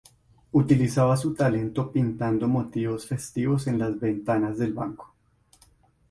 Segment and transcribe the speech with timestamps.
[0.53, 5.13] Utilizaba su talento pintando motivos festivos en las ventanas del banco.